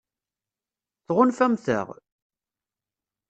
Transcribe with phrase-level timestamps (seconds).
[1.05, 1.87] Tɣunfamt-aɣ?